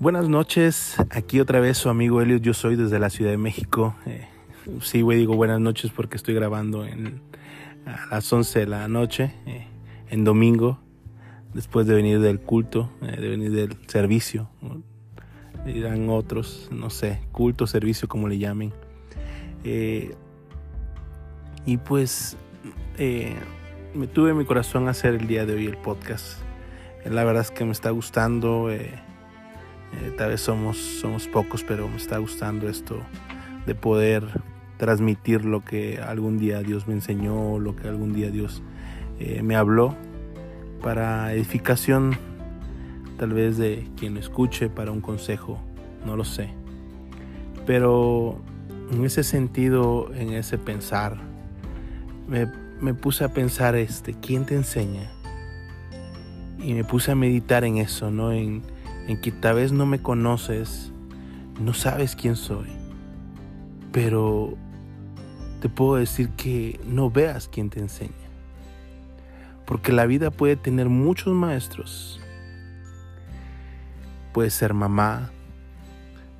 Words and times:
Buenas 0.00 0.30
noches, 0.30 0.96
aquí 1.10 1.40
otra 1.40 1.60
vez 1.60 1.76
su 1.76 1.90
amigo 1.90 2.22
Elliot, 2.22 2.40
yo 2.40 2.54
soy 2.54 2.74
desde 2.74 2.98
la 2.98 3.10
Ciudad 3.10 3.32
de 3.32 3.36
México. 3.36 3.94
Eh, 4.06 4.26
sí, 4.80 5.02
güey, 5.02 5.18
digo 5.18 5.36
buenas 5.36 5.60
noches 5.60 5.90
porque 5.94 6.16
estoy 6.16 6.32
grabando 6.32 6.84
a 6.84 8.06
las 8.10 8.32
11 8.32 8.60
de 8.60 8.66
la 8.66 8.88
noche, 8.88 9.34
eh, 9.44 9.66
en 10.08 10.24
domingo, 10.24 10.80
después 11.52 11.86
de 11.86 11.94
venir 11.94 12.18
del 12.20 12.40
culto, 12.40 12.90
eh, 13.02 13.20
de 13.20 13.28
venir 13.28 13.52
del 13.52 13.76
servicio, 13.88 14.48
dirán 15.66 16.08
otros, 16.08 16.70
no 16.72 16.88
sé, 16.88 17.20
culto, 17.30 17.66
servicio, 17.66 18.08
como 18.08 18.26
le 18.26 18.38
llamen. 18.38 18.72
Eh, 19.64 20.14
y 21.66 21.76
pues 21.76 22.38
me 22.96 24.06
tuve 24.06 24.30
en 24.30 24.38
mi 24.38 24.46
corazón 24.46 24.88
hacer 24.88 25.16
el 25.16 25.26
día 25.26 25.44
de 25.44 25.52
hoy 25.52 25.66
el 25.66 25.76
podcast. 25.76 26.38
la 27.04 27.22
verdad 27.22 27.42
es 27.42 27.50
que 27.50 27.66
me 27.66 27.72
está 27.72 27.90
gustando. 27.90 28.70
Tal 30.16 30.30
vez 30.30 30.40
somos, 30.40 30.76
somos 30.76 31.26
pocos, 31.28 31.64
pero 31.64 31.88
me 31.88 31.96
está 31.96 32.18
gustando 32.18 32.68
esto 32.68 33.00
de 33.66 33.74
poder 33.74 34.24
transmitir 34.76 35.44
lo 35.44 35.64
que 35.64 35.98
algún 35.98 36.38
día 36.38 36.60
Dios 36.62 36.88
me 36.88 36.94
enseñó, 36.94 37.58
lo 37.58 37.76
que 37.76 37.88
algún 37.88 38.12
día 38.12 38.30
Dios 38.30 38.62
eh, 39.18 39.42
me 39.42 39.56
habló, 39.56 39.94
para 40.82 41.32
edificación 41.34 42.16
tal 43.20 43.34
vez 43.34 43.58
de 43.58 43.86
quien 43.98 44.14
lo 44.14 44.20
escuche, 44.20 44.70
para 44.70 44.90
un 44.92 45.02
consejo, 45.02 45.60
no 46.06 46.16
lo 46.16 46.24
sé. 46.24 46.54
Pero 47.66 48.40
en 48.90 49.04
ese 49.04 49.24
sentido, 49.24 50.10
en 50.14 50.32
ese 50.32 50.56
pensar, 50.56 51.18
me, 52.26 52.94
puse 52.94 53.24
a 53.24 53.34
pensar, 53.34 53.76
este, 53.76 54.14
¿quién 54.14 54.46
te 54.46 54.54
enseña? 54.54 55.10
Y 56.60 56.72
me 56.72 56.82
puse 56.82 57.10
a 57.10 57.14
meditar 57.14 57.64
en 57.64 57.76
eso, 57.76 58.10
¿no? 58.10 58.32
En, 58.32 58.62
en 59.10 59.20
que 59.20 59.32
tal 59.32 59.56
vez 59.56 59.72
no 59.72 59.86
me 59.86 60.00
conoces, 60.00 60.92
no 61.60 61.74
sabes 61.74 62.14
quién 62.14 62.36
soy, 62.36 62.68
pero 63.90 64.54
te 65.60 65.68
puedo 65.68 65.96
decir 65.96 66.28
que 66.30 66.78
no 66.86 67.10
veas 67.10 67.48
quién 67.48 67.70
te 67.70 67.80
enseña. 67.80 68.12
Porque 69.66 69.90
la 69.90 70.06
vida 70.06 70.30
puede 70.30 70.54
tener 70.54 70.88
muchos 70.88 71.34
maestros. 71.34 72.20
Puede 74.32 74.50
ser 74.50 74.74
mamá, 74.74 75.32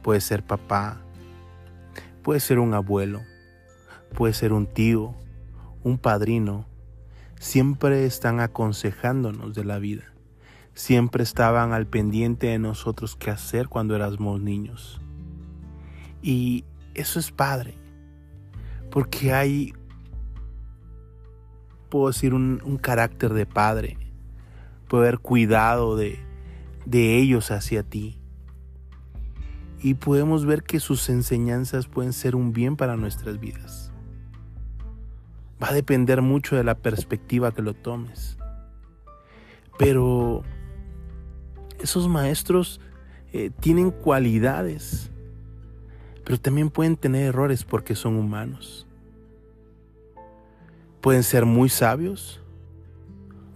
puede 0.03 0.21
ser 0.21 0.45
papá, 0.45 1.01
puede 2.23 2.39
ser 2.39 2.61
un 2.61 2.73
abuelo, 2.75 3.23
puede 4.15 4.33
ser 4.33 4.53
un 4.53 4.69
tío, 4.69 5.17
un 5.83 5.99
padrino. 5.99 6.67
Siempre 7.41 8.07
están 8.07 8.39
aconsejándonos 8.39 9.57
de 9.57 9.65
la 9.65 9.81
vida. 9.81 10.10
Siempre 10.75 11.23
estaban 11.23 11.73
al 11.73 11.87
pendiente 11.87 12.47
de 12.49 12.59
nosotros 12.59 13.17
qué 13.17 13.31
hacer 13.31 13.69
cuando 13.69 13.95
éramos 13.97 14.41
niños. 14.41 15.01
Y 16.23 16.65
eso 16.95 17.19
es 17.19 17.31
padre 17.31 17.81
porque 18.91 19.33
hay, 19.33 19.73
puedo 21.89 22.09
decir, 22.09 22.35
un, 22.35 22.79
carácter 22.81 23.33
de 23.33 23.47
padre, 23.47 23.97
poder 24.89 25.19
cuidado 25.21 25.97
de, 25.97 26.19
de 26.85 27.17
ellos 27.19 27.51
hacia 27.51 27.83
ti. 27.83 28.19
Y 29.83 29.95
podemos 29.95 30.45
ver 30.45 30.63
que 30.63 30.79
sus 30.79 31.09
enseñanzas 31.09 31.87
pueden 31.87 32.13
ser 32.13 32.37
un 32.37 32.53
bien 32.53 32.77
para 32.77 32.97
nuestras 32.97 33.41
vidas. 33.41 33.93
Va 35.63 35.69
a 35.69 35.73
depender 35.73 36.21
mucho 36.21 36.57
de 36.57 36.65
la 36.65 36.75
perspectiva 36.75 37.53
que 37.53 37.63
lo 37.63 37.75
tomes. 37.75 38.37
Pero 39.79 40.43
esos 41.83 42.09
maestros 42.09 42.81
eh, 43.33 43.51
tienen 43.61 43.91
cualidades 43.91 45.11
pero 46.31 46.41
también 46.41 46.71
pueden 46.71 46.97
tener 46.97 47.23
errores 47.27 47.65
porque 47.65 47.97
son 47.97 48.15
humanos. 48.15 48.87
Pueden 51.01 51.25
ser 51.25 51.45
muy 51.45 51.69
sabios 51.69 52.41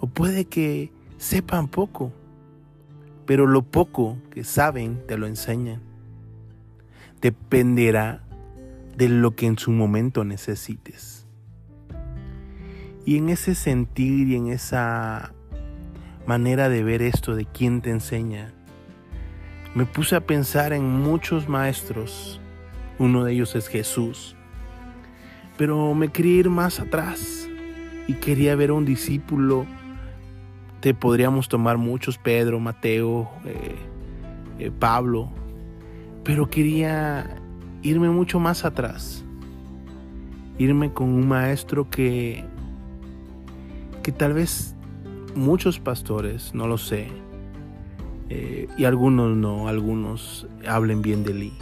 o 0.00 0.09
puede 0.09 0.47
que 0.47 0.91
sepan 1.16 1.69
poco, 1.69 2.12
pero 3.26 3.47
lo 3.47 3.62
poco 3.62 4.19
que 4.32 4.43
saben 4.43 5.06
te 5.06 5.16
lo 5.16 5.28
enseñan. 5.28 5.82
Dependerá 7.20 8.25
de 8.97 9.09
lo 9.09 9.37
que 9.37 9.47
en 9.47 9.56
su 9.56 9.70
momento 9.70 10.25
necesites. 10.25 11.28
Y 13.06 13.19
en 13.19 13.28
ese 13.28 13.54
sentir 13.54 14.26
y 14.31 14.34
en 14.34 14.49
esa 14.49 15.32
manera 16.27 16.69
de 16.69 16.83
ver 16.83 17.03
esto 17.03 17.35
de 17.35 17.45
quién 17.45 17.81
te 17.81 17.91
enseña, 17.91 18.53
me 19.75 19.87
puse 19.87 20.17
a 20.17 20.21
pensar 20.21 20.73
en 20.73 20.85
muchos 20.85 21.49
maestros 21.49 22.41
uno 22.99 23.25
de 23.25 23.33
ellos 23.33 23.55
es 23.57 23.69
Jesús. 23.69 24.37
Pero 25.57 25.95
me 25.95 26.09
quería 26.09 26.41
ir 26.41 26.51
más 26.51 26.81
atrás 26.81 27.49
y 28.07 28.15
quería 28.15 28.55
ver 28.57 28.71
a 28.71 28.75
un 28.75 28.85
discípulo. 28.85 29.67
Te 30.81 30.95
podríamos 30.95 31.49
tomar 31.49 31.79
muchos, 31.79 32.19
Pedro, 32.19 32.61
Mateo, 32.61 33.31
eh, 33.45 33.77
eh, 34.59 34.71
Pablo, 34.79 35.31
pero 36.23 36.51
quería 36.51 37.37
irme 37.83 38.11
mucho 38.11 38.39
más 38.39 38.65
atrás. 38.65 39.25
Irme 40.59 40.93
con 40.93 41.09
un 41.09 41.27
maestro 41.27 41.91
que, 41.91 42.45
que 44.03 44.12
tal 44.12 44.35
vez 44.35 44.74
muchos 45.34 45.78
pastores, 45.78 46.55
no 46.55 46.67
lo 46.67 46.78
sé, 46.78 47.09
eh, 48.28 48.69
y 48.77 48.84
algunos 48.84 49.37
no, 49.37 49.69
algunos 49.69 50.47
hablen 50.67 51.03
bien 51.03 51.25
de 51.25 51.33
él 51.33 51.53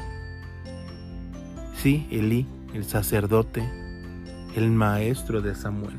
Sí, 1.75 2.07
Elí, 2.11 2.47
el 2.75 2.85
sacerdote, 2.85 3.69
el 4.55 4.71
maestro 4.71 5.43
de 5.43 5.55
Samuel. 5.55 5.97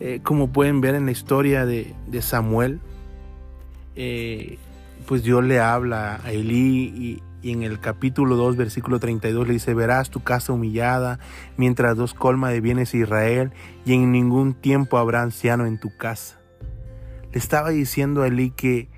Eh, 0.00 0.20
como 0.22 0.52
pueden 0.52 0.80
ver 0.80 0.94
en 0.94 1.06
la 1.06 1.10
historia 1.10 1.66
de, 1.66 1.94
Samuel, 2.20 2.78
eh, 3.96 4.58
pues 5.06 5.24
Dios 5.24 5.42
le 5.42 5.58
habla 5.58 6.20
a 6.22 6.30
Elí 6.30 7.20
y, 7.42 7.52
en 7.52 7.62
el 7.62 7.80
capítulo 7.80 8.36
2, 8.36 8.56
versículo 8.56 8.98
32 8.98 9.46
le 9.46 9.54
dice, 9.54 9.74
verás 9.74 10.10
tu 10.10 10.22
casa 10.22 10.52
humillada 10.52 11.18
mientras 11.56 11.96
dos 11.96 12.14
colma 12.14 12.50
de 12.50 12.60
bienes 12.60 12.94
Israel 12.94 13.52
y 13.84 13.94
en 13.94 14.12
ningún 14.12 14.54
tiempo 14.54 14.98
habrá 14.98 15.22
anciano 15.22 15.66
en 15.66 15.78
tu 15.78 15.96
casa. 15.96 16.40
Le 17.32 17.38
estaba 17.38 17.70
diciendo 17.70 18.22
a 18.22 18.28
Elí 18.28 18.50
que, 18.50 18.88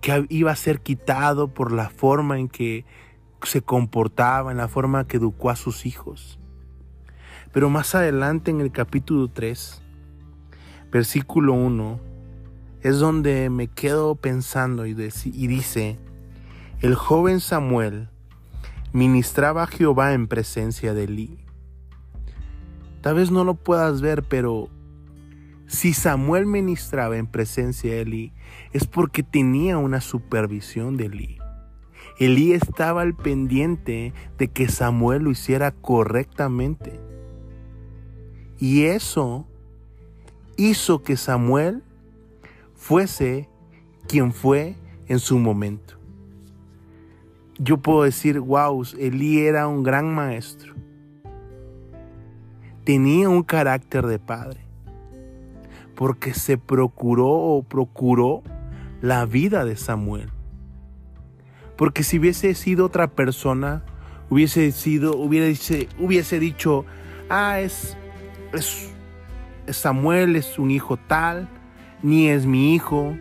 que 0.00 0.26
iba 0.28 0.50
a 0.50 0.56
ser 0.56 0.80
quitado 0.80 1.48
por 1.48 1.72
la 1.72 1.90
forma 1.90 2.38
en 2.38 2.48
que 2.48 2.84
se 3.42 3.62
comportaba, 3.62 4.50
en 4.50 4.58
la 4.58 4.68
forma 4.68 5.06
que 5.06 5.18
educó 5.18 5.50
a 5.50 5.56
sus 5.56 5.86
hijos. 5.86 6.38
Pero 7.52 7.70
más 7.70 7.94
adelante 7.94 8.50
en 8.50 8.60
el 8.60 8.72
capítulo 8.72 9.28
3, 9.28 9.82
versículo 10.90 11.54
1, 11.54 12.00
es 12.82 12.98
donde 12.98 13.50
me 13.50 13.68
quedo 13.68 14.14
pensando 14.14 14.86
y, 14.86 14.94
dice, 14.94 15.98
el 16.80 16.94
joven 16.94 17.40
Samuel 17.40 18.08
ministraba 18.92 19.64
a 19.64 19.66
Jehová 19.66 20.12
en 20.12 20.28
presencia 20.28 20.94
de 20.94 21.04
Elí. 21.04 21.38
Tal 23.00 23.16
vez 23.16 23.32
no 23.32 23.42
lo 23.42 23.54
puedas 23.54 24.00
ver, 24.00 24.22
pero 24.22 24.68
si 25.66 25.92
Samuel 25.92 26.46
ministraba 26.46 27.16
en 27.16 27.26
presencia 27.26 27.90
de 27.90 28.02
Elí, 28.02 28.32
es 28.72 28.86
porque 28.86 29.24
tenía 29.24 29.76
una 29.76 30.00
supervisión 30.00 30.96
de 30.96 31.06
Elí. 31.06 31.38
Elí 32.20 32.52
estaba 32.52 33.02
al 33.02 33.14
pendiente 33.14 34.12
de 34.38 34.48
que 34.48 34.68
Samuel 34.68 35.24
lo 35.24 35.32
hiciera 35.32 35.72
correctamente. 35.72 37.00
Y 38.56 38.84
eso 38.84 39.48
hizo 40.56 41.02
que 41.02 41.16
Samuel 41.16 41.82
fuese 42.76 43.48
quien 44.06 44.32
fue 44.32 44.76
en 45.08 45.18
su 45.18 45.40
momento. 45.40 45.97
Yo 47.58 47.78
puedo 47.78 48.04
decir, 48.04 48.38
wow, 48.38 48.84
Elí 48.98 49.40
era 49.40 49.66
un 49.66 49.82
gran 49.82 50.14
maestro. 50.14 50.74
Tenía 52.84 53.28
un 53.28 53.42
carácter 53.42 54.06
de 54.06 54.18
padre. 54.18 54.60
Porque 55.94 56.34
se 56.34 56.56
procuró 56.56 57.28
o 57.28 57.62
procuró 57.62 58.42
la 59.00 59.26
vida 59.26 59.64
de 59.64 59.76
Samuel. 59.76 60.30
Porque 61.76 62.02
si 62.02 62.18
hubiese 62.18 62.54
sido 62.54 62.86
otra 62.86 63.08
persona, 63.08 63.82
hubiese 64.30 64.72
sido, 64.72 65.16
hubiese, 65.16 65.88
hubiese 65.98 66.38
dicho, 66.38 66.84
ah, 67.28 67.60
es, 67.60 67.96
es, 68.52 68.90
Samuel 69.68 70.36
es 70.36 70.58
un 70.58 70.70
hijo 70.70 70.96
tal, 70.96 71.48
ni 72.02 72.28
es 72.28 72.46
mi 72.46 72.74
hijo, 72.74 73.16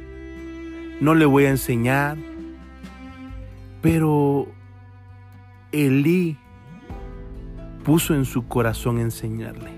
no 1.01 1.15
le 1.15 1.25
voy 1.25 1.45
a 1.45 1.49
enseñar. 1.49 2.17
Pero 3.81 4.47
Elí 5.71 6.38
puso 7.83 8.13
en 8.15 8.25
su 8.25 8.47
corazón 8.47 9.00
enseñarle. 9.00 9.71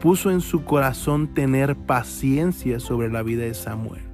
Puso 0.00 0.30
en 0.30 0.40
su 0.40 0.64
corazón 0.64 1.34
tener 1.34 1.76
paciencia 1.76 2.78
sobre 2.78 3.10
la 3.10 3.22
vida 3.22 3.42
de 3.42 3.54
Samuel 3.54 4.08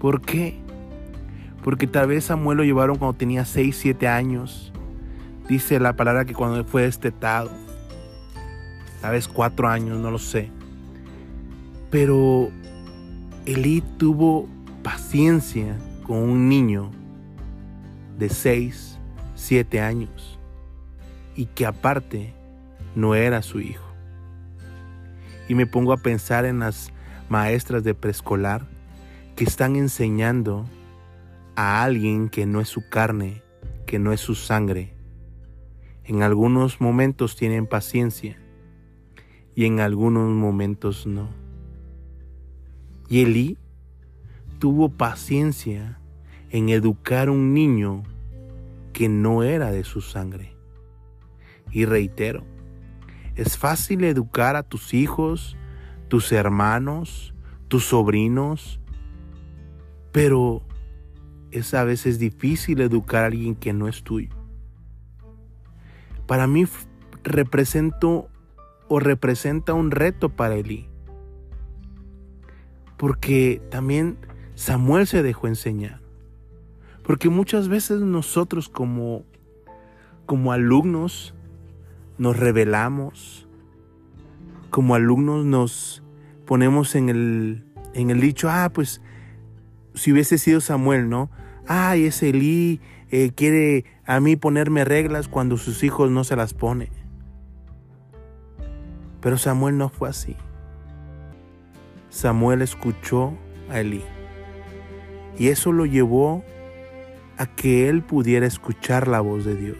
¿Por 0.00 0.20
qué? 0.20 0.56
Porque 1.64 1.86
tal 1.86 2.08
vez 2.08 2.24
Samuel 2.24 2.58
lo 2.58 2.64
llevaron 2.64 2.96
cuando 2.96 3.16
tenía 3.16 3.44
6, 3.44 3.76
7 3.76 4.06
años. 4.06 4.72
Dice 5.48 5.80
la 5.80 5.96
palabra 5.96 6.24
que 6.24 6.34
cuando 6.34 6.64
fue 6.64 6.82
destetado. 6.82 7.50
Tal 9.00 9.12
vez 9.12 9.26
4 9.26 9.68
años, 9.68 9.98
no 9.98 10.10
lo 10.10 10.18
sé. 10.18 10.50
Pero 11.90 12.50
Elí 13.44 13.82
tuvo 13.96 14.48
paciencia 14.82 15.76
con 16.04 16.18
un 16.18 16.48
niño 16.48 16.90
de 18.18 18.28
6, 18.28 18.98
7 19.36 19.80
años 19.80 20.38
y 21.36 21.46
que 21.46 21.66
aparte 21.66 22.34
no 22.96 23.14
era 23.14 23.42
su 23.42 23.60
hijo. 23.60 23.86
Y 25.48 25.54
me 25.54 25.66
pongo 25.66 25.92
a 25.92 25.98
pensar 25.98 26.44
en 26.44 26.58
las 26.58 26.92
maestras 27.28 27.84
de 27.84 27.94
preescolar 27.94 28.66
que 29.36 29.44
están 29.44 29.76
enseñando 29.76 30.66
a 31.54 31.84
alguien 31.84 32.28
que 32.28 32.44
no 32.44 32.60
es 32.60 32.68
su 32.68 32.88
carne, 32.88 33.42
que 33.86 33.98
no 33.98 34.12
es 34.12 34.20
su 34.20 34.34
sangre. 34.34 34.94
En 36.04 36.22
algunos 36.22 36.80
momentos 36.80 37.36
tienen 37.36 37.66
paciencia 37.66 38.36
y 39.54 39.64
en 39.64 39.78
algunos 39.78 40.28
momentos 40.30 41.06
no. 41.06 41.28
Y 43.08 43.22
Elí 43.22 43.58
tuvo 44.58 44.88
paciencia 44.88 45.97
en 46.50 46.68
educar 46.68 47.30
un 47.30 47.54
niño 47.54 48.02
que 48.92 49.08
no 49.08 49.42
era 49.42 49.70
de 49.70 49.84
su 49.84 50.00
sangre. 50.00 50.56
Y 51.70 51.84
reitero, 51.84 52.44
es 53.34 53.56
fácil 53.56 54.04
educar 54.04 54.56
a 54.56 54.62
tus 54.62 54.94
hijos, 54.94 55.56
tus 56.08 56.32
hermanos, 56.32 57.34
tus 57.68 57.84
sobrinos, 57.84 58.80
pero 60.12 60.62
es 61.50 61.74
a 61.74 61.84
veces 61.84 62.18
difícil 62.18 62.80
educar 62.80 63.24
a 63.24 63.26
alguien 63.26 63.54
que 63.54 63.72
no 63.72 63.88
es 63.88 64.02
tuyo. 64.02 64.34
Para 66.26 66.46
mí 66.46 66.66
represento 67.22 68.28
o 68.88 69.00
representa 69.00 69.74
un 69.74 69.90
reto 69.90 70.30
para 70.30 70.56
Elí. 70.56 70.88
Porque 72.96 73.62
también 73.70 74.18
Samuel 74.54 75.06
se 75.06 75.22
dejó 75.22 75.46
enseñar. 75.46 76.00
Porque 77.08 77.30
muchas 77.30 77.68
veces 77.70 78.02
nosotros 78.02 78.68
como, 78.68 79.24
como 80.26 80.52
alumnos 80.52 81.34
nos 82.18 82.36
revelamos, 82.36 83.48
como 84.68 84.94
alumnos 84.94 85.46
nos 85.46 86.02
ponemos 86.44 86.94
en 86.94 87.08
el, 87.08 87.64
en 87.94 88.10
el 88.10 88.20
dicho, 88.20 88.50
ah, 88.50 88.70
pues 88.74 89.00
si 89.94 90.12
hubiese 90.12 90.36
sido 90.36 90.60
Samuel, 90.60 91.08
¿no? 91.08 91.30
Ay, 91.66 92.04
ese 92.04 92.28
Elí 92.28 92.82
eh, 93.10 93.32
quiere 93.34 93.86
a 94.04 94.20
mí 94.20 94.36
ponerme 94.36 94.84
reglas 94.84 95.28
cuando 95.28 95.56
sus 95.56 95.82
hijos 95.84 96.10
no 96.10 96.24
se 96.24 96.36
las 96.36 96.52
pone. 96.52 96.90
Pero 99.22 99.38
Samuel 99.38 99.78
no 99.78 99.88
fue 99.88 100.10
así. 100.10 100.36
Samuel 102.10 102.60
escuchó 102.60 103.32
a 103.70 103.80
Elí. 103.80 104.04
Y 105.38 105.48
eso 105.48 105.72
lo 105.72 105.86
llevó 105.86 106.44
a 107.38 107.46
que 107.46 107.88
él 107.88 108.02
pudiera 108.02 108.46
escuchar 108.46 109.08
la 109.08 109.20
voz 109.20 109.44
de 109.44 109.54
Dios. 109.54 109.78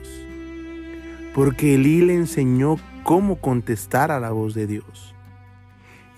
Porque 1.34 1.74
Elí 1.74 2.00
le 2.00 2.14
enseñó 2.14 2.76
cómo 3.02 3.36
contestar 3.36 4.10
a 4.10 4.20
la 4.20 4.30
voz 4.30 4.54
de 4.54 4.66
Dios. 4.66 5.14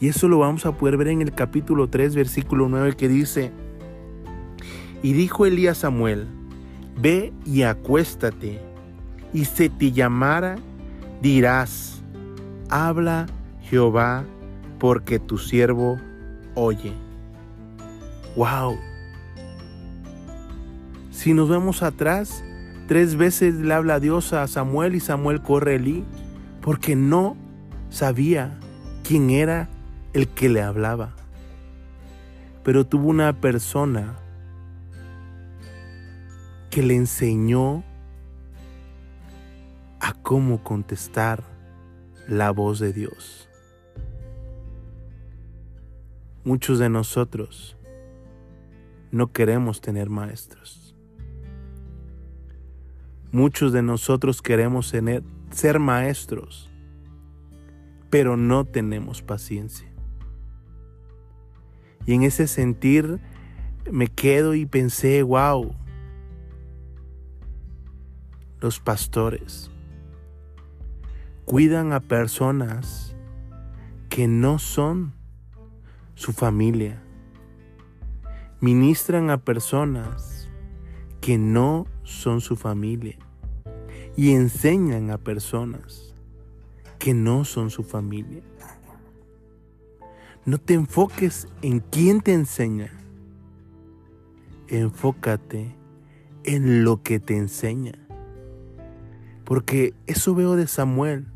Y 0.00 0.08
eso 0.08 0.28
lo 0.28 0.38
vamos 0.38 0.64
a 0.66 0.72
poder 0.72 0.96
ver 0.96 1.08
en 1.08 1.22
el 1.22 1.32
capítulo 1.32 1.88
3, 1.88 2.14
versículo 2.14 2.68
9, 2.68 2.94
que 2.96 3.08
dice, 3.08 3.52
Y 5.02 5.12
dijo 5.12 5.46
Elí 5.46 5.66
a 5.66 5.74
Samuel, 5.74 6.26
Ve 6.98 7.32
y 7.44 7.62
acuéstate, 7.62 8.60
y 9.32 9.44
se 9.46 9.68
te 9.68 9.92
llamara, 9.92 10.56
dirás, 11.22 12.02
Habla 12.68 13.26
Jehová, 13.62 14.24
porque 14.78 15.18
tu 15.18 15.38
siervo 15.38 15.98
oye. 16.54 16.92
¡Wow! 18.36 18.89
Si 21.20 21.34
nos 21.34 21.50
vemos 21.50 21.82
atrás, 21.82 22.42
tres 22.88 23.14
veces 23.14 23.54
le 23.56 23.74
habla 23.74 24.00
Dios 24.00 24.32
a 24.32 24.46
Samuel 24.46 24.94
y 24.94 25.00
Samuel 25.00 25.42
corre 25.42 26.02
porque 26.62 26.96
no 26.96 27.36
sabía 27.90 28.58
quién 29.06 29.28
era 29.28 29.68
el 30.14 30.28
que 30.28 30.48
le 30.48 30.62
hablaba. 30.62 31.14
Pero 32.64 32.86
tuvo 32.86 33.08
una 33.08 33.38
persona 33.38 34.16
que 36.70 36.82
le 36.82 36.96
enseñó 36.96 37.84
a 40.00 40.14
cómo 40.22 40.64
contestar 40.64 41.44
la 42.28 42.50
voz 42.50 42.78
de 42.78 42.94
Dios. 42.94 43.46
Muchos 46.44 46.78
de 46.78 46.88
nosotros 46.88 47.76
no 49.10 49.32
queremos 49.32 49.82
tener 49.82 50.08
maestros. 50.08 50.79
Muchos 53.32 53.72
de 53.72 53.82
nosotros 53.82 54.42
queremos 54.42 54.92
ser 55.50 55.78
maestros, 55.78 56.70
pero 58.10 58.36
no 58.36 58.64
tenemos 58.64 59.22
paciencia. 59.22 59.88
Y 62.06 62.14
en 62.14 62.22
ese 62.22 62.48
sentir 62.48 63.20
me 63.90 64.08
quedo 64.08 64.54
y 64.54 64.66
pensé, 64.66 65.22
wow, 65.22 65.74
los 68.60 68.80
pastores 68.80 69.70
cuidan 71.44 71.92
a 71.92 72.00
personas 72.00 73.16
que 74.08 74.28
no 74.28 74.58
son 74.58 75.14
su 76.14 76.32
familia. 76.32 77.02
Ministran 78.60 79.30
a 79.30 79.38
personas 79.38 80.29
que 81.30 81.38
no 81.38 81.86
son 82.02 82.40
su 82.40 82.56
familia 82.56 83.16
y 84.16 84.32
enseñan 84.32 85.12
a 85.12 85.16
personas 85.16 86.12
que 86.98 87.14
no 87.14 87.44
son 87.44 87.70
su 87.70 87.84
familia. 87.84 88.42
No 90.44 90.58
te 90.58 90.74
enfoques 90.74 91.46
en 91.62 91.78
quién 91.78 92.20
te 92.20 92.32
enseña. 92.32 92.90
Enfócate 94.66 95.76
en 96.42 96.82
lo 96.82 97.00
que 97.04 97.20
te 97.20 97.36
enseña. 97.36 97.92
Porque 99.44 99.94
eso 100.08 100.34
veo 100.34 100.56
de 100.56 100.66
Samuel, 100.66 101.28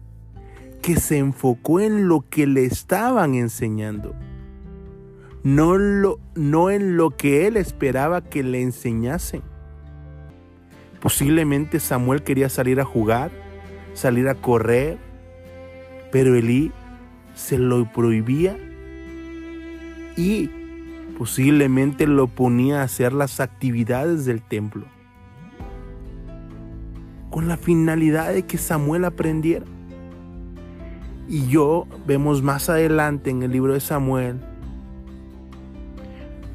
que 0.82 0.96
se 0.96 1.18
enfocó 1.18 1.78
en 1.78 2.08
lo 2.08 2.28
que 2.28 2.48
le 2.48 2.64
estaban 2.64 3.36
enseñando. 3.36 4.12
No, 5.44 5.78
lo, 5.78 6.18
no 6.34 6.70
en 6.70 6.96
lo 6.96 7.10
que 7.10 7.46
él 7.46 7.56
esperaba 7.56 8.24
que 8.24 8.42
le 8.42 8.60
enseñasen. 8.60 9.53
Posiblemente 11.04 11.80
Samuel 11.80 12.22
quería 12.22 12.48
salir 12.48 12.80
a 12.80 12.86
jugar, 12.86 13.30
salir 13.92 14.26
a 14.26 14.34
correr, 14.34 14.96
pero 16.10 16.34
Elí 16.34 16.72
se 17.34 17.58
lo 17.58 17.84
prohibía 17.92 18.56
y 20.16 20.48
posiblemente 21.18 22.06
lo 22.06 22.26
ponía 22.26 22.80
a 22.80 22.84
hacer 22.84 23.12
las 23.12 23.40
actividades 23.40 24.24
del 24.24 24.40
templo 24.40 24.86
con 27.28 27.48
la 27.48 27.58
finalidad 27.58 28.32
de 28.32 28.46
que 28.46 28.56
Samuel 28.56 29.04
aprendiera. 29.04 29.66
Y 31.28 31.48
yo 31.48 31.86
vemos 32.06 32.42
más 32.42 32.70
adelante 32.70 33.28
en 33.28 33.42
el 33.42 33.52
libro 33.52 33.74
de 33.74 33.80
Samuel 33.80 34.40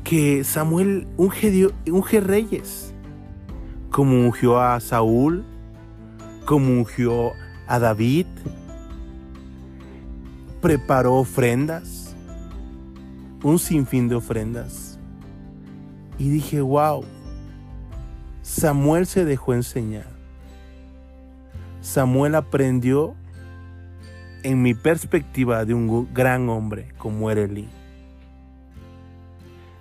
que 0.03 0.43
Samuel 0.43 1.07
unge, 1.17 1.67
unge 1.85 2.19
reyes 2.19 2.95
como 3.99 4.15
ungió 4.15 4.61
a 4.61 4.79
Saúl, 4.79 5.43
como 6.45 6.71
ungió 6.71 7.33
a 7.67 7.79
David, 7.79 8.27
preparó 10.61 11.15
ofrendas, 11.15 12.15
un 13.43 13.59
sinfín 13.59 14.07
de 14.07 14.15
ofrendas. 14.15 14.97
Y 16.17 16.29
dije, 16.29 16.61
wow, 16.61 17.03
Samuel 18.41 19.05
se 19.05 19.25
dejó 19.25 19.53
enseñar. 19.53 20.07
Samuel 21.81 22.35
aprendió 22.35 23.15
en 24.43 24.61
mi 24.61 24.75
perspectiva 24.75 25.65
de 25.65 25.73
un 25.73 26.07
gran 26.13 26.47
hombre 26.47 26.93
como 26.97 27.29
era 27.29 27.41
Elí. 27.41 27.67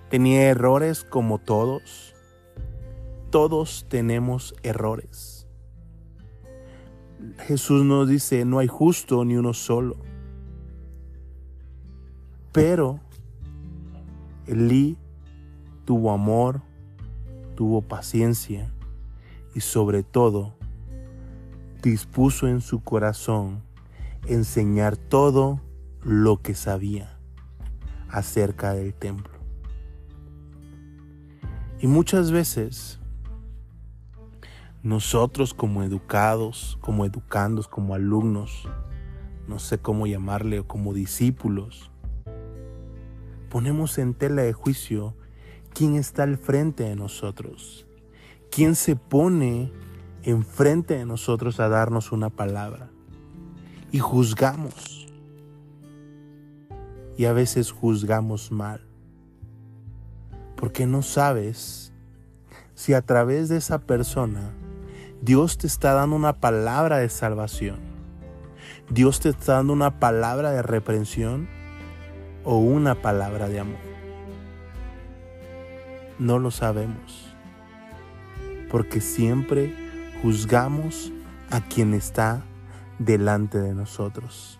Tenía 0.09 0.49
errores 0.49 1.05
como 1.05 1.37
todos, 1.37 2.13
todos 3.29 3.85
tenemos 3.89 4.55
errores. 4.63 5.47
Jesús 7.39 7.83
nos 7.83 8.07
dice, 8.07 8.45
no 8.45 8.59
hay 8.59 8.67
justo 8.67 9.25
ni 9.25 9.35
uno 9.35 9.53
solo. 9.53 9.97
Pero 12.51 12.99
Elí 14.47 14.97
tuvo 15.85 16.11
amor, 16.11 16.61
tuvo 17.55 17.81
paciencia 17.81 18.73
y 19.53 19.59
sobre 19.59 20.03
todo 20.03 20.55
dispuso 21.81 22.47
en 22.47 22.61
su 22.61 22.81
corazón 22.81 23.61
enseñar 24.27 24.97
todo 24.97 25.61
lo 26.01 26.41
que 26.41 26.55
sabía 26.55 27.17
acerca 28.09 28.73
del 28.73 28.93
templo. 28.93 29.33
Y 31.79 31.87
muchas 31.87 32.31
veces 32.31 32.98
nosotros 34.83 35.53
como 35.53 35.83
educados, 35.83 36.77
como 36.81 37.05
educandos, 37.05 37.67
como 37.67 37.95
alumnos, 37.95 38.67
no 39.47 39.59
sé 39.59 39.79
cómo 39.79 40.07
llamarle, 40.07 40.59
o 40.59 40.67
como 40.67 40.93
discípulos, 40.93 41.91
ponemos 43.49 43.97
en 43.97 44.13
tela 44.13 44.43
de 44.43 44.53
juicio 44.53 45.15
quién 45.73 45.95
está 45.95 46.23
al 46.23 46.37
frente 46.37 46.83
de 46.83 46.95
nosotros, 46.95 47.85
quién 48.51 48.75
se 48.75 48.95
pone 48.95 49.71
enfrente 50.23 50.97
de 50.97 51.05
nosotros 51.05 51.59
a 51.59 51.69
darnos 51.69 52.11
una 52.11 52.29
palabra. 52.29 52.89
Y 53.91 53.99
juzgamos. 53.99 55.07
Y 57.17 57.25
a 57.25 57.33
veces 57.33 57.71
juzgamos 57.71 58.51
mal. 58.51 58.85
Porque 60.55 60.85
no 60.85 61.01
sabes 61.01 61.91
si 62.75 62.93
a 62.93 63.01
través 63.01 63.49
de 63.49 63.57
esa 63.57 63.79
persona 63.79 64.53
Dios 65.21 65.57
te 65.57 65.67
está 65.67 65.93
dando 65.93 66.15
una 66.15 66.39
palabra 66.39 66.99
de 66.99 67.09
salvación. 67.09 67.77
Dios 68.89 69.19
te 69.19 69.29
está 69.29 69.55
dando 69.55 69.73
una 69.73 69.99
palabra 69.99 70.51
de 70.51 70.61
reprensión 70.61 71.49
o 72.45 72.57
una 72.57 72.95
palabra 72.95 73.49
de 73.49 73.59
amor. 73.59 73.81
No 76.19 76.39
lo 76.39 76.51
sabemos. 76.51 77.35
Porque 78.71 79.01
siempre 79.01 79.75
juzgamos 80.21 81.11
a 81.49 81.59
quien 81.59 81.93
está 81.93 82.45
delante 82.97 83.57
de 83.57 83.75
nosotros. 83.75 84.57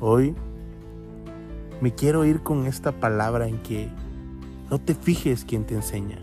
Hoy 0.00 0.34
me 1.80 1.94
quiero 1.94 2.24
ir 2.24 2.42
con 2.42 2.66
esta 2.66 2.90
palabra 2.90 3.46
en 3.46 3.58
que 3.58 3.88
no 4.70 4.80
te 4.80 4.96
fijes 4.96 5.44
quien 5.44 5.64
te 5.64 5.76
enseña. 5.76 6.18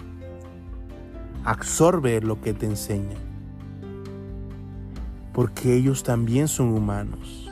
Absorbe 1.46 2.20
lo 2.22 2.42
que 2.42 2.54
te 2.54 2.66
enseña. 2.66 3.18
Porque 5.34 5.76
ellos 5.76 6.04
también 6.04 6.48
son 6.48 6.74
humanos. 6.74 7.50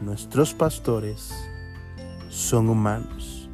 Nuestros 0.00 0.54
pastores 0.54 1.34
son 2.30 2.68
humanos. 2.68 3.50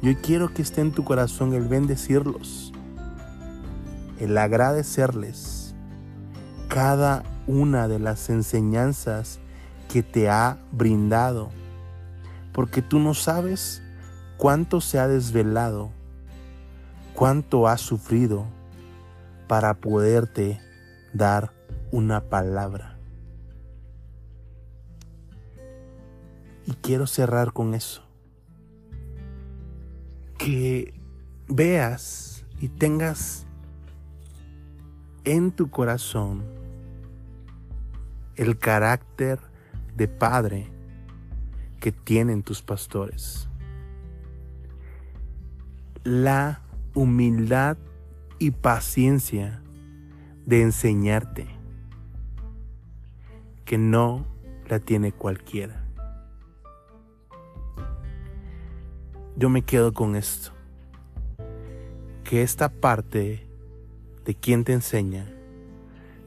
Y 0.00 0.08
hoy 0.08 0.16
quiero 0.16 0.54
que 0.54 0.62
esté 0.62 0.80
en 0.80 0.92
tu 0.92 1.04
corazón 1.04 1.52
el 1.52 1.68
bendecirlos 1.68 2.70
el 4.20 4.36
agradecerles 4.36 5.74
cada 6.68 7.24
una 7.46 7.88
de 7.88 7.98
las 7.98 8.28
enseñanzas 8.28 9.40
que 9.90 10.02
te 10.02 10.28
ha 10.28 10.58
brindado, 10.72 11.50
porque 12.52 12.82
tú 12.82 13.00
no 13.00 13.14
sabes 13.14 13.82
cuánto 14.36 14.82
se 14.82 14.98
ha 14.98 15.08
desvelado, 15.08 15.90
cuánto 17.20 17.68
ha 17.68 17.76
sufrido 17.76 18.46
para 19.46 19.74
poderte 19.74 20.58
dar 21.12 21.52
una 21.90 22.30
palabra. 22.30 22.96
Y 26.66 26.72
quiero 26.80 27.06
cerrar 27.06 27.52
con 27.52 27.74
eso. 27.74 28.02
Que 30.38 30.94
veas 31.46 32.46
y 32.58 32.70
tengas 32.70 33.44
en 35.24 35.52
tu 35.52 35.68
corazón 35.68 36.42
el 38.36 38.56
carácter 38.56 39.40
de 39.94 40.08
padre 40.08 40.72
que 41.80 41.92
tienen 41.92 42.42
tus 42.42 42.62
pastores. 42.62 43.46
La 46.02 46.62
humildad 46.94 47.76
y 48.38 48.50
paciencia 48.50 49.62
de 50.46 50.62
enseñarte 50.62 51.46
que 53.64 53.78
no 53.78 54.26
la 54.68 54.80
tiene 54.80 55.12
cualquiera. 55.12 55.84
Yo 59.36 59.48
me 59.48 59.62
quedo 59.62 59.92
con 59.92 60.16
esto, 60.16 60.52
que 62.24 62.42
esta 62.42 62.68
parte 62.68 63.46
de 64.24 64.34
quien 64.34 64.64
te 64.64 64.72
enseña 64.72 65.30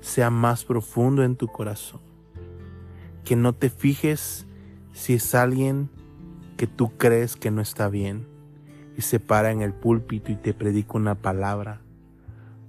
sea 0.02 0.30
más 0.30 0.66
profundo 0.66 1.24
en 1.24 1.36
tu 1.36 1.48
corazón. 1.48 2.02
Que 3.24 3.36
no 3.36 3.54
te 3.54 3.70
fijes 3.70 4.46
si 4.94 5.14
es 5.14 5.36
alguien 5.36 5.90
que 6.58 6.68
tú 6.68 6.98
crees 6.98 7.36
que 7.36 7.52
no 7.52 7.62
está 7.62 7.90
bien 7.90 8.33
y 8.98 9.02
se 9.02 9.20
para 9.20 9.52
en 9.52 9.62
el 9.62 9.74
púlpito 9.74 10.32
y 10.32 10.36
te 10.36 10.54
predica 10.54 10.98
una 10.98 11.16
palabra 11.16 11.82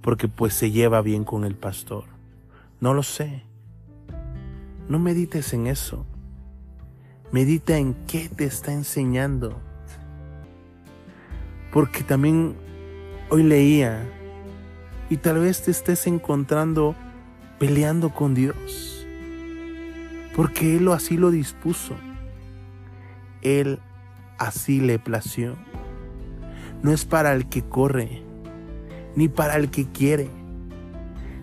porque 0.01 0.27
pues 0.27 0.53
se 0.53 0.69
lleva 0.69 1.01
bien 1.01 1.23
con 1.23 1.45
el 1.45 1.55
pastor. 1.55 2.03
No 2.79 2.93
lo 2.93 3.01
sé. 3.01 3.41
No 4.87 4.99
medites 4.99 5.51
en 5.53 5.65
eso. 5.65 6.05
Medita 7.31 7.77
en 7.77 7.95
qué 8.05 8.29
te 8.29 8.45
está 8.45 8.71
enseñando. 8.71 9.59
Porque 11.73 12.03
también 12.03 12.55
hoy 13.31 13.41
leía 13.41 14.05
y 15.09 15.17
tal 15.17 15.39
vez 15.39 15.63
te 15.63 15.71
estés 15.71 16.05
encontrando 16.05 16.95
peleando 17.59 18.13
con 18.13 18.35
Dios, 18.35 19.07
porque 20.35 20.77
Él 20.77 20.87
así 20.89 21.17
lo 21.17 21.31
dispuso, 21.31 21.95
Él 23.41 23.79
así 24.37 24.81
le 24.81 24.99
plació. 24.99 25.55
No 26.83 26.91
es 26.91 27.05
para 27.05 27.33
el 27.33 27.47
que 27.47 27.63
corre, 27.63 28.21
ni 29.15 29.27
para 29.27 29.55
el 29.55 29.69
que 29.69 29.85
quiere, 29.85 30.29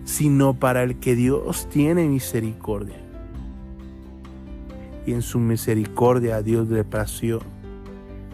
sino 0.05 0.53
para 0.53 0.83
el 0.83 0.99
que 0.99 1.15
Dios 1.15 1.67
tiene 1.69 2.07
misericordia. 2.07 2.97
Y 5.05 5.13
en 5.13 5.21
su 5.21 5.39
misericordia 5.39 6.37
a 6.37 6.41
Dios 6.41 6.69
le 6.69 6.83
plació 6.83 7.41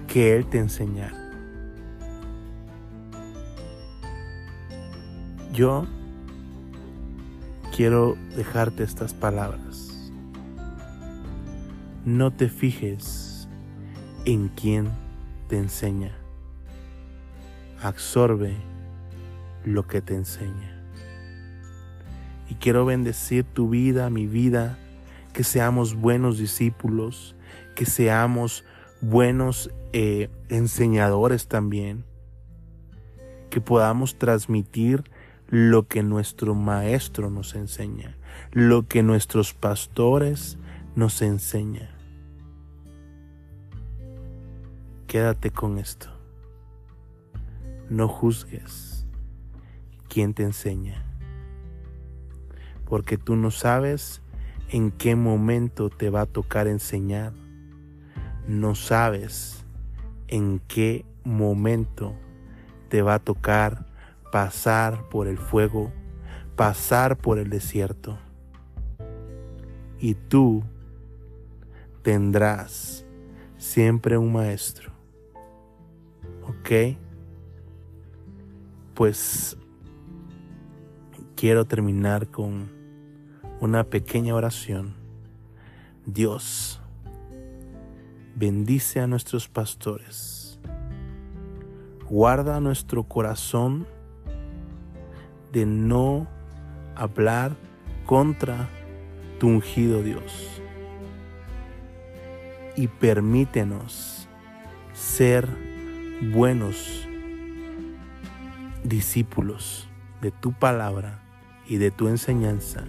que 0.07 0.35
Él 0.35 0.45
te 0.45 0.59
enseñara. 0.59 1.15
Yo 5.53 5.85
quiero 7.75 8.17
dejarte 8.35 8.83
estas 8.83 9.13
palabras. 9.13 10.11
No 12.05 12.31
te 12.31 12.49
fijes 12.49 13.47
en 14.25 14.49
quién 14.49 14.89
te 15.47 15.57
enseña. 15.57 16.11
Absorbe 17.81 18.55
lo 19.63 19.87
que 19.87 20.01
te 20.01 20.15
enseña. 20.15 20.75
Y 22.49 22.55
quiero 22.55 22.85
bendecir 22.85 23.43
tu 23.45 23.69
vida, 23.69 24.09
mi 24.09 24.27
vida, 24.27 24.77
que 25.33 25.43
seamos 25.43 25.95
buenos 25.95 26.37
discípulos, 26.37 27.35
que 27.75 27.85
seamos 27.85 28.65
buenos 29.01 29.71
eh, 29.93 30.29
enseñadores 30.49 31.47
también, 31.47 32.03
que 33.49 33.61
podamos 33.61 34.17
transmitir 34.17 35.03
lo 35.47 35.87
que 35.87 36.03
nuestro 36.03 36.55
maestro 36.55 37.29
nos 37.29 37.55
enseña, 37.55 38.17
lo 38.51 38.87
que 38.87 39.03
nuestros 39.03 39.53
pastores 39.53 40.57
nos 40.95 41.21
enseñan. 41.21 41.89
Quédate 45.07 45.49
con 45.49 45.79
esto. 45.79 46.18
No 47.89 48.07
juzgues 48.07 49.05
quién 50.07 50.33
te 50.33 50.43
enseña, 50.43 51.03
porque 52.85 53.17
tú 53.17 53.35
no 53.35 53.49
sabes 53.49 54.21
en 54.69 54.91
qué 54.91 55.15
momento 55.15 55.89
te 55.89 56.09
va 56.09 56.21
a 56.21 56.25
tocar 56.25 56.67
enseñar. 56.67 57.33
No 58.47 58.75
sabes 58.75 59.65
en 60.27 60.59
qué 60.67 61.05
momento 61.23 62.15
te 62.89 63.01
va 63.01 63.15
a 63.15 63.19
tocar 63.19 63.87
pasar 64.31 65.09
por 65.09 65.27
el 65.27 65.37
fuego, 65.37 65.91
pasar 66.55 67.17
por 67.17 67.39
el 67.39 67.49
desierto. 67.49 68.19
Y 69.99 70.13
tú 70.13 70.63
tendrás 72.03 73.05
siempre 73.57 74.17
un 74.17 74.31
maestro. 74.31 74.91
¿Ok? 76.43 76.97
Pues 78.99 79.55
quiero 81.37 81.63
terminar 81.63 82.27
con 82.27 82.69
una 83.61 83.85
pequeña 83.85 84.35
oración. 84.35 84.93
Dios, 86.05 86.81
bendice 88.35 88.99
a 88.99 89.07
nuestros 89.07 89.47
pastores. 89.47 90.59
Guarda 92.09 92.59
nuestro 92.59 93.03
corazón 93.05 93.87
de 95.53 95.65
no 95.65 96.27
hablar 96.93 97.55
contra 98.05 98.67
tu 99.39 99.47
ungido 99.47 100.03
Dios. 100.03 100.61
Y 102.75 102.89
permítenos 102.89 104.27
ser 104.91 105.47
buenos 106.33 107.08
discípulos 108.89 109.87
de 110.21 110.31
tu 110.31 110.51
palabra 110.51 111.19
y 111.67 111.77
de 111.77 111.91
tu 111.91 112.07
enseñanza, 112.07 112.83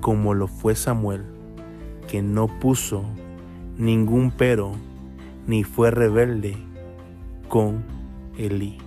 como 0.00 0.34
lo 0.34 0.48
fue 0.48 0.74
Samuel, 0.74 1.24
que 2.08 2.22
no 2.22 2.48
puso 2.60 3.04
ningún 3.78 4.30
pero 4.30 4.74
ni 5.46 5.64
fue 5.64 5.90
rebelde 5.90 6.56
con 7.48 7.84
Elí. 8.36 8.78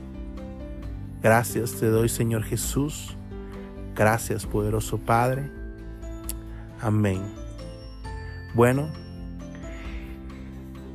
Gracias 1.24 1.74
te 1.74 1.88
doy, 1.88 2.10
Señor 2.10 2.44
Jesús. 2.44 3.16
Gracias, 3.96 4.46
poderoso 4.46 4.98
Padre. 4.98 5.51
Amén. 6.82 7.22
Bueno, 8.54 8.89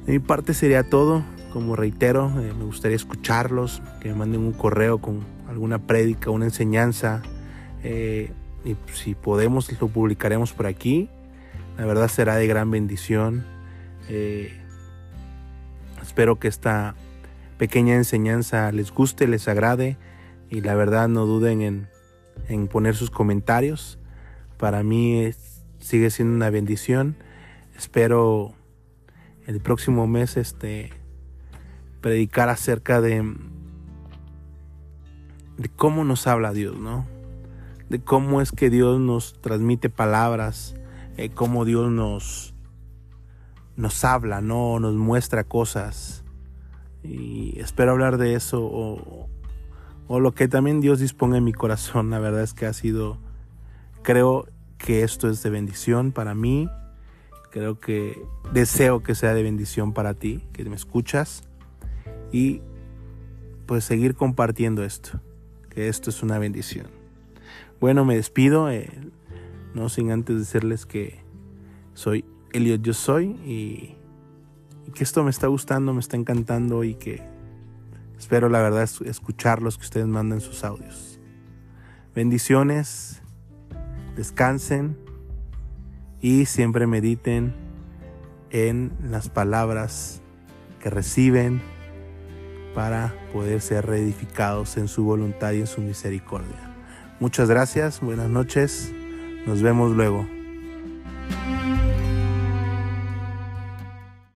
de 0.07 0.13
mi 0.13 0.19
parte 0.19 0.55
sería 0.55 0.89
todo. 0.89 1.25
Como 1.53 1.77
reitero, 1.77 2.33
eh, 2.41 2.53
me 2.59 2.65
gustaría 2.65 2.97
escucharlos, 2.97 3.81
que 4.01 4.09
me 4.09 4.17
manden 4.17 4.41
un 4.41 4.53
correo 4.53 4.99
con 4.99 5.21
alguna 5.55 5.87
prédica, 5.87 6.31
una 6.31 6.45
enseñanza. 6.45 7.23
Eh, 7.83 8.31
y 8.65 8.77
si 8.93 9.15
podemos, 9.15 9.71
lo 9.81 9.89
publicaremos 9.89 10.53
por 10.53 10.67
aquí. 10.67 11.09
La 11.79 11.87
verdad 11.87 12.09
será 12.09 12.37
de 12.37 12.47
gran 12.47 12.71
bendición. 12.71 13.47
Eh, 14.09 14.53
espero 16.03 16.39
que 16.39 16.49
esta 16.49 16.95
pequeña 17.57 17.95
enseñanza 17.95 18.71
les 18.73 18.91
guste, 18.91 19.27
les 19.27 19.49
agrade 19.49 19.97
y 20.51 20.61
la 20.61 20.75
verdad 20.75 21.09
no 21.09 21.25
duden 21.25 21.63
en, 21.63 21.89
en 22.49 22.69
poner 22.69 22.97
sus 22.97 23.11
comentarios. 23.11 23.99
Para 24.59 24.83
mí 24.83 25.31
sigue 25.79 26.11
siendo 26.11 26.35
una 26.35 26.51
bendición. 26.51 27.17
Espero 27.77 28.55
el 29.47 29.61
próximo 29.61 30.07
mes 30.07 30.37
este 30.37 30.91
predicar 32.01 32.49
acerca 32.49 33.01
de 33.01 33.23
de 35.57 35.69
cómo 35.69 36.05
nos 36.05 36.27
habla 36.27 36.53
Dios, 36.53 36.77
¿no? 36.79 37.07
De 37.89 38.01
cómo 38.01 38.41
es 38.41 38.51
que 38.51 38.71
Dios 38.71 38.99
nos 39.01 39.41
transmite 39.41 39.91
palabras, 39.91 40.75
eh, 41.17 41.31
cómo 41.31 41.65
Dios 41.65 41.91
nos, 41.91 42.55
nos 43.77 44.05
habla, 44.05 44.41
¿no? 44.41 44.81
Nos 44.81 44.95
muestra 44.95 45.45
cosas. 45.45 46.25
Y 47.03 47.59
espero 47.61 47.93
hablar 47.93 48.17
de 48.17 48.35
eso 48.35 48.65
o, 48.65 49.29
o 50.09 50.21
lo 50.21 50.33
que 50.33 50.49
también 50.49 50.81
Dios 50.81 50.99
disponga 50.99 51.37
en 51.37 51.45
mi 51.45 51.53
corazón. 51.53 52.11
La 52.11 52.19
verdad 52.19 52.43
es 52.43 52.55
que 52.55 52.67
ha 52.67 52.73
sido, 52.73 53.19
creo 54.03 54.49
que 54.79 55.03
esto 55.03 55.29
es 55.29 55.43
de 55.43 55.51
bendición 55.51 56.13
para 56.13 56.35
mí. 56.35 56.69
Creo 57.51 57.79
que 57.79 58.21
deseo 58.53 59.05
que 59.05 59.15
sea 59.15 59.33
de 59.35 59.45
bendición 59.45 59.93
para 59.93 60.15
ti, 60.15 60.43
que 60.53 60.65
me 60.65 60.75
escuchas. 60.75 61.45
Y 62.33 62.63
pues 63.67 63.85
seguir 63.85 64.17
compartiendo 64.17 64.83
esto 64.83 65.21
que 65.75 65.89
esto 65.89 66.11
es 66.11 66.23
una 66.23 66.39
bendición. 66.39 66.87
Bueno, 67.81 68.05
me 68.05 68.17
despido, 68.17 68.71
eh, 68.71 68.89
no 69.75 69.89
sin 69.89 70.11
antes 70.11 70.39
decirles 70.39 70.87
que 70.87 71.21
soy 71.95 72.25
Elliot 72.53 72.83
Yo 72.83 72.95
Soy 72.95 73.27
y, 73.45 73.97
que 74.95 75.03
esto 75.03 75.25
me 75.25 75.31
está 75.31 75.49
gustando, 75.49 75.93
me 75.93 76.01
está 76.01 76.17
encantando 76.17 76.85
y 76.85 76.95
que 76.95 77.21
espero 78.17 78.49
la 78.49 78.61
verdad 78.63 78.89
escuchar 79.05 79.61
los 79.61 79.77
que 79.77 79.85
ustedes 79.85 80.07
mandan 80.07 80.41
sus 80.41 80.63
audios. 80.63 81.19
Bendiciones, 82.15 83.21
descansen 84.15 84.97
y 86.21 86.47
siempre 86.47 86.87
mediten 86.87 87.55
en 88.51 88.93
las 89.03 89.29
palabras 89.29 90.23
que 90.79 90.91
reciben 90.91 91.61
para 92.75 93.15
poder 93.33 93.61
ser 93.61 93.87
reedificados 93.87 94.77
en 94.77 94.89
su 94.89 95.05
voluntad 95.05 95.53
y 95.53 95.61
en 95.61 95.67
su 95.67 95.81
misericordia. 95.81 96.75
Muchas 97.21 97.49
gracias, 97.49 98.01
buenas 98.01 98.29
noches, 98.29 98.93
nos 99.47 99.63
vemos 99.63 99.93
luego. 99.93 100.27